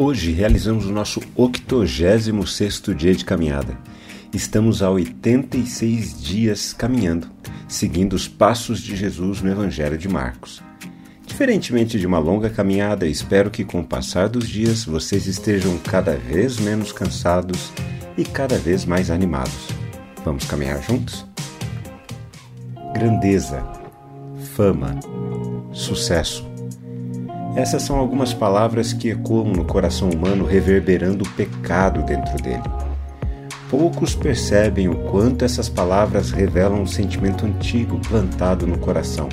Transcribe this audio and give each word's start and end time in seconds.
Hoje 0.00 0.30
realizamos 0.30 0.86
o 0.86 0.92
nosso 0.92 1.18
86º 1.36 2.94
dia 2.94 3.12
de 3.12 3.24
caminhada. 3.24 3.76
Estamos 4.32 4.80
há 4.80 4.88
86 4.88 6.22
dias 6.22 6.72
caminhando, 6.72 7.28
seguindo 7.66 8.12
os 8.12 8.28
passos 8.28 8.80
de 8.80 8.94
Jesus 8.94 9.42
no 9.42 9.50
Evangelho 9.50 9.98
de 9.98 10.08
Marcos. 10.08 10.62
Diferentemente 11.26 11.98
de 11.98 12.06
uma 12.06 12.20
longa 12.20 12.48
caminhada, 12.48 13.08
espero 13.08 13.50
que 13.50 13.64
com 13.64 13.80
o 13.80 13.84
passar 13.84 14.28
dos 14.28 14.48
dias 14.48 14.84
vocês 14.84 15.26
estejam 15.26 15.76
cada 15.78 16.16
vez 16.16 16.60
menos 16.60 16.92
cansados 16.92 17.72
e 18.16 18.22
cada 18.22 18.56
vez 18.56 18.84
mais 18.84 19.10
animados. 19.10 19.66
Vamos 20.24 20.44
caminhar 20.44 20.80
juntos? 20.80 21.26
Grandeza, 22.94 23.66
fama, 24.54 24.94
sucesso 25.72 26.47
essas 27.54 27.82
são 27.82 27.96
algumas 27.96 28.32
palavras 28.32 28.92
que 28.92 29.10
ecoam 29.10 29.52
no 29.52 29.64
coração 29.64 30.10
humano, 30.10 30.44
reverberando 30.44 31.24
o 31.24 31.28
pecado 31.30 32.02
dentro 32.02 32.36
dele. 32.42 32.62
Poucos 33.70 34.14
percebem 34.14 34.88
o 34.88 34.96
quanto 35.10 35.44
essas 35.44 35.68
palavras 35.68 36.30
revelam 36.30 36.82
um 36.82 36.86
sentimento 36.86 37.44
antigo 37.44 38.00
plantado 38.08 38.66
no 38.66 38.78
coração: 38.78 39.28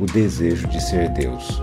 o 0.00 0.06
desejo 0.06 0.66
de 0.68 0.82
ser 0.82 1.08
Deus. 1.10 1.62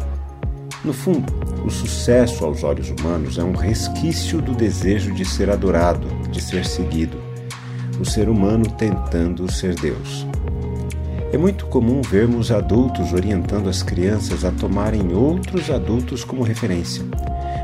No 0.83 0.93
fundo, 0.93 1.31
o 1.65 1.69
sucesso 1.69 2.43
aos 2.43 2.63
olhos 2.63 2.89
humanos 2.89 3.37
é 3.37 3.43
um 3.43 3.53
resquício 3.53 4.41
do 4.41 4.53
desejo 4.53 5.13
de 5.13 5.23
ser 5.23 5.49
adorado, 5.49 6.07
de 6.29 6.41
ser 6.41 6.65
seguido. 6.65 7.17
O 7.99 8.05
ser 8.05 8.27
humano 8.27 8.65
tentando 8.77 9.49
ser 9.51 9.75
Deus. 9.75 10.25
É 11.33 11.37
muito 11.37 11.65
comum 11.65 11.99
vermos 12.03 12.51
adultos 12.51 13.11
orientando 13.11 13.67
as 13.67 13.81
crianças 13.81 14.45
a 14.45 14.51
tomarem 14.51 15.15
outros 15.15 15.71
adultos 15.71 16.23
como 16.23 16.43
referência. 16.43 17.03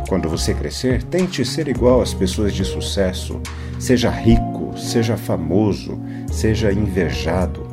Quando 0.07 0.27
você 0.27 0.55
crescer, 0.55 1.03
tente 1.03 1.45
ser 1.45 1.67
igual 1.67 2.01
às 2.01 2.11
pessoas 2.11 2.55
de 2.55 2.65
sucesso. 2.65 3.39
Seja 3.77 4.09
rico, 4.09 4.75
seja 4.75 5.15
famoso, 5.15 5.99
seja 6.31 6.71
invejado. 6.73 7.67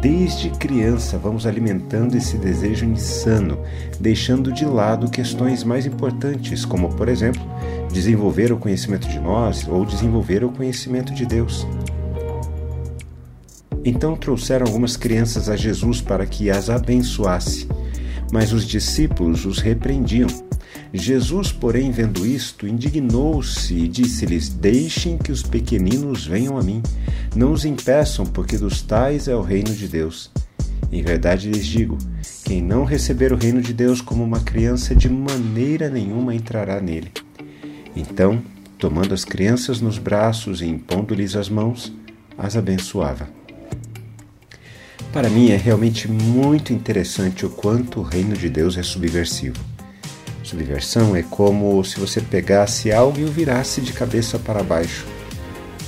Desde 0.00 0.48
criança, 0.48 1.18
vamos 1.18 1.46
alimentando 1.46 2.16
esse 2.16 2.38
desejo 2.38 2.86
insano, 2.86 3.58
deixando 4.00 4.50
de 4.50 4.64
lado 4.64 5.10
questões 5.10 5.62
mais 5.62 5.84
importantes, 5.84 6.64
como, 6.64 6.88
por 6.88 7.10
exemplo, 7.10 7.42
desenvolver 7.92 8.50
o 8.50 8.56
conhecimento 8.56 9.06
de 9.06 9.20
nós 9.20 9.68
ou 9.68 9.84
desenvolver 9.84 10.42
o 10.42 10.50
conhecimento 10.50 11.12
de 11.12 11.26
Deus. 11.26 11.66
Então 13.84 14.16
trouxeram 14.16 14.66
algumas 14.66 14.96
crianças 14.96 15.48
a 15.48 15.56
Jesus 15.56 16.00
para 16.00 16.24
que 16.24 16.50
as 16.50 16.70
abençoasse, 16.70 17.66
mas 18.32 18.52
os 18.52 18.64
discípulos 18.64 19.44
os 19.44 19.58
repreendiam. 19.58 20.28
Jesus, 20.94 21.50
porém, 21.50 21.90
vendo 21.90 22.26
isto, 22.26 22.66
indignou-se 22.66 23.74
e 23.74 23.88
disse-lhes: 23.88 24.48
Deixem 24.50 25.16
que 25.16 25.32
os 25.32 25.42
pequeninos 25.42 26.26
venham 26.26 26.58
a 26.58 26.62
mim, 26.62 26.82
não 27.34 27.52
os 27.52 27.64
impeçam, 27.64 28.26
porque 28.26 28.58
dos 28.58 28.82
tais 28.82 29.26
é 29.26 29.34
o 29.34 29.42
reino 29.42 29.74
de 29.74 29.88
Deus. 29.88 30.30
Em 30.92 31.02
verdade 31.02 31.50
lhes 31.50 31.66
digo: 31.66 31.96
quem 32.44 32.62
não 32.62 32.84
receber 32.84 33.32
o 33.32 33.36
reino 33.36 33.62
de 33.62 33.72
Deus 33.72 34.02
como 34.02 34.22
uma 34.22 34.40
criança, 34.40 34.94
de 34.94 35.08
maneira 35.08 35.88
nenhuma 35.88 36.34
entrará 36.34 36.80
nele. 36.80 37.10
Então, 37.96 38.42
tomando 38.78 39.14
as 39.14 39.24
crianças 39.24 39.80
nos 39.80 39.96
braços 39.96 40.60
e 40.60 40.66
impondo-lhes 40.66 41.34
as 41.34 41.48
mãos, 41.48 41.92
as 42.36 42.56
abençoava. 42.56 43.41
Para 45.12 45.28
mim 45.28 45.50
é 45.50 45.56
realmente 45.56 46.08
muito 46.08 46.72
interessante 46.72 47.44
o 47.44 47.50
quanto 47.50 48.00
o 48.00 48.02
reino 48.02 48.34
de 48.34 48.48
Deus 48.48 48.78
é 48.78 48.82
subversivo. 48.82 49.62
Subversão 50.42 51.14
é 51.14 51.22
como 51.22 51.84
se 51.84 52.00
você 52.00 52.18
pegasse 52.18 52.90
algo 52.90 53.20
e 53.20 53.24
o 53.24 53.30
virasse 53.30 53.82
de 53.82 53.92
cabeça 53.92 54.38
para 54.38 54.62
baixo. 54.62 55.04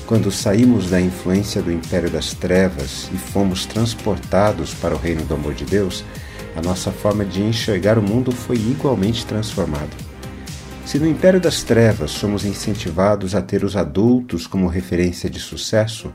Quando 0.06 0.30
saímos 0.30 0.91
da 0.91 1.00
influência 1.00 1.62
do 1.62 1.72
império 1.72 2.11
das 2.11 2.34
trevas 2.34 3.08
e 3.14 3.17
fomos 3.17 3.64
transportados 3.64 4.74
para 4.74 4.95
o 4.95 4.98
reino 4.98 5.24
do 5.24 5.33
amor 5.33 5.55
de 5.55 5.64
Deus, 5.64 6.05
a 6.55 6.61
nossa 6.61 6.92
forma 6.92 7.24
de 7.24 7.42
enxergar 7.42 7.98
o 7.98 8.02
mundo 8.02 8.30
foi 8.30 8.57
igualmente 8.57 9.24
transformada. 9.24 10.04
Se 10.84 10.98
no 10.98 11.08
império 11.08 11.40
das 11.40 11.62
trevas 11.62 12.11
somos 12.11 12.45
incentivados 12.45 13.34
a 13.34 13.40
ter 13.40 13.64
os 13.64 13.74
adultos 13.74 14.46
como 14.46 14.68
referência 14.68 15.30
de 15.30 15.40
sucesso, 15.40 16.12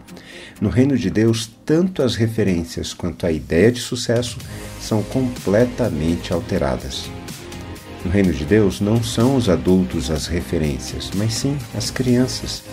no 0.62 0.70
reino 0.70 0.96
de 0.96 1.10
Deus, 1.10 1.50
tanto 1.66 2.04
as 2.04 2.16
referências 2.16 2.94
quanto 2.94 3.26
a 3.26 3.32
ideia 3.32 3.72
de 3.72 3.80
sucesso 3.80 4.38
são 4.80 5.02
completamente 5.02 6.32
alteradas. 6.32 7.10
No 8.06 8.12
reino 8.12 8.32
de 8.32 8.46
Deus, 8.46 8.80
não 8.80 9.04
são 9.04 9.36
os 9.36 9.50
adultos 9.50 10.12
as 10.12 10.28
referências, 10.28 11.12
mas 11.16 11.34
sim 11.34 11.58
as 11.76 11.90
crianças. 11.90 12.64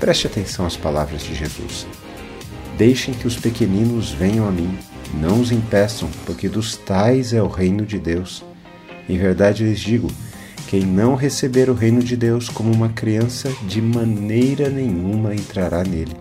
Preste 0.00 0.28
atenção 0.28 0.64
às 0.64 0.76
palavras 0.76 1.22
de 1.22 1.34
Jesus. 1.34 1.86
Deixem 2.78 3.12
que 3.12 3.26
os 3.26 3.36
pequeninos 3.36 4.10
venham 4.10 4.46
a 4.48 4.52
mim, 4.52 4.78
não 5.12 5.40
os 5.40 5.50
impeçam, 5.50 6.08
porque 6.24 6.48
dos 6.48 6.76
tais 6.76 7.32
é 7.32 7.42
o 7.42 7.48
reino 7.48 7.84
de 7.84 7.98
Deus. 7.98 8.44
Em 9.08 9.18
verdade 9.18 9.64
lhes 9.64 9.80
digo, 9.80 10.08
quem 10.68 10.82
não 10.82 11.14
receber 11.14 11.70
o 11.70 11.74
reino 11.74 12.02
de 12.02 12.14
Deus 12.14 12.50
como 12.50 12.70
uma 12.70 12.90
criança, 12.90 13.50
de 13.66 13.80
maneira 13.80 14.68
nenhuma 14.68 15.34
entrará 15.34 15.82
nele. 15.82 16.14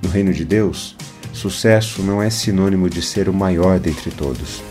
No 0.00 0.08
reino 0.08 0.32
de 0.32 0.44
Deus, 0.44 0.96
sucesso 1.32 2.04
não 2.04 2.22
é 2.22 2.30
sinônimo 2.30 2.88
de 2.88 3.02
ser 3.02 3.28
o 3.28 3.34
maior 3.34 3.80
dentre 3.80 4.12
todos. 4.12 4.62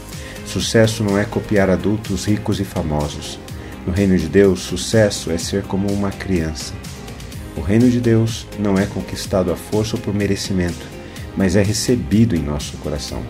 Sucesso 0.45 1.03
não 1.03 1.17
é 1.17 1.25
copiar 1.25 1.69
adultos 1.69 2.23
ricos 2.23 2.61
e 2.61 2.63
famosos. 2.63 3.37
No 3.85 3.91
reino 3.91 4.17
de 4.17 4.29
Deus, 4.29 4.61
sucesso 4.61 5.31
é 5.31 5.37
ser 5.37 5.63
como 5.63 5.91
uma 5.91 6.09
criança. 6.09 6.73
O 7.57 7.61
reino 7.61 7.89
de 7.89 7.99
Deus 7.99 8.47
não 8.57 8.77
é 8.77 8.85
conquistado 8.85 9.51
à 9.51 9.55
força 9.57 9.97
ou 9.97 10.01
por 10.01 10.13
merecimento, 10.13 10.87
mas 11.35 11.57
é 11.57 11.61
recebido 11.61 12.37
em 12.37 12.41
nosso 12.41 12.77
coração. 12.77 13.21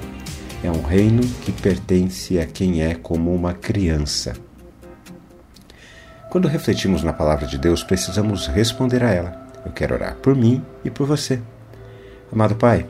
É 0.64 0.70
um 0.70 0.84
reino 0.84 1.24
que 1.42 1.52
pertence 1.52 2.38
a 2.38 2.46
quem 2.46 2.84
é 2.84 2.94
como 2.94 3.34
uma 3.34 3.56
criança. 3.56 4.34
Quando 6.32 6.48
refletimos 6.48 7.04
na 7.04 7.12
palavra 7.12 7.46
de 7.46 7.58
Deus, 7.58 7.84
precisamos 7.84 8.48
responder 8.48 9.04
a 9.04 9.10
ela. 9.12 9.36
Eu 9.66 9.72
quero 9.74 9.96
orar 9.96 10.16
por 10.16 10.34
mim 10.34 10.64
e 10.82 10.90
por 10.90 11.06
você. 11.06 11.42
Amado 12.32 12.56
Pai, 12.56 12.88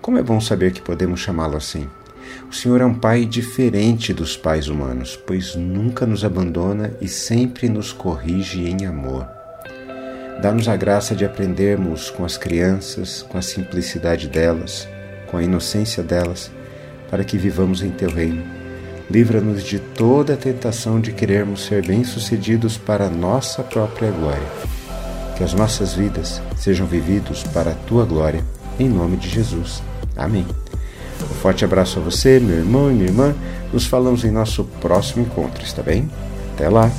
como 0.00 0.16
é 0.16 0.22
bom 0.22 0.40
saber 0.40 0.70
que 0.72 0.80
podemos 0.80 1.18
chamá-lo 1.18 1.56
assim. 1.56 1.88
O 2.48 2.54
Senhor 2.54 2.80
é 2.80 2.84
um 2.84 2.94
Pai 2.94 3.24
diferente 3.24 4.14
dos 4.14 4.36
pais 4.36 4.68
humanos, 4.68 5.16
pois 5.16 5.56
nunca 5.56 6.06
nos 6.06 6.24
abandona 6.24 6.92
e 7.00 7.08
sempre 7.08 7.68
nos 7.68 7.92
corrige 7.92 8.64
em 8.64 8.86
amor. 8.86 9.26
Dá-nos 10.40 10.68
a 10.68 10.76
graça 10.76 11.16
de 11.16 11.24
aprendermos 11.24 12.10
com 12.10 12.24
as 12.24 12.38
crianças, 12.38 13.22
com 13.22 13.36
a 13.36 13.42
simplicidade 13.42 14.28
delas, 14.28 14.86
com 15.26 15.36
a 15.36 15.42
inocência 15.42 16.00
delas, 16.00 16.48
para 17.10 17.24
que 17.24 17.36
vivamos 17.36 17.82
em 17.82 17.90
Teu 17.90 18.10
reino 18.10 18.63
livra-nos 19.10 19.62
de 19.62 19.78
toda 19.78 20.34
a 20.34 20.36
tentação 20.36 21.00
de 21.00 21.12
querermos 21.12 21.64
ser 21.64 21.86
bem-sucedidos 21.86 22.76
para 22.76 23.06
a 23.06 23.10
nossa 23.10 23.62
própria 23.62 24.10
glória. 24.10 24.46
Que 25.36 25.44
as 25.44 25.52
nossas 25.52 25.94
vidas 25.94 26.40
sejam 26.56 26.86
vividos 26.86 27.42
para 27.44 27.72
a 27.72 27.74
tua 27.74 28.04
glória, 28.04 28.44
em 28.78 28.88
nome 28.88 29.16
de 29.16 29.28
Jesus. 29.28 29.82
Amém. 30.16 30.46
Um 31.22 31.34
forte 31.34 31.64
abraço 31.64 31.98
a 31.98 32.02
você, 32.02 32.38
meu 32.38 32.56
irmão 32.56 32.90
e 32.90 32.94
minha 32.94 33.06
irmã. 33.06 33.34
Nos 33.72 33.86
falamos 33.86 34.24
em 34.24 34.30
nosso 34.30 34.64
próximo 34.80 35.24
encontro, 35.24 35.64
está 35.64 35.82
bem? 35.82 36.08
Até 36.54 36.68
lá! 36.68 36.90